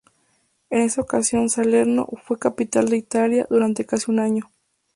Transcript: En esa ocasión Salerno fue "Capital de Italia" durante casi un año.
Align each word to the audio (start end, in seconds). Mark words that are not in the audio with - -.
En 0.71 0.81
esa 0.81 1.01
ocasión 1.01 1.47
Salerno 1.51 2.07
fue 2.25 2.39
"Capital 2.39 2.89
de 2.89 2.97
Italia" 2.97 3.45
durante 3.51 3.85
casi 3.85 4.09
un 4.09 4.17
año. 4.19 4.49